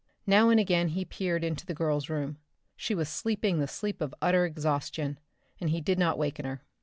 [0.25, 2.39] Now and again he peered into the girl's room.
[2.75, 5.19] She was sleeping the sleep of utter exhaustion
[5.59, 6.63] and he did not waken her.